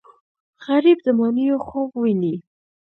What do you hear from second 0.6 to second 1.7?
غریب د ماڼیو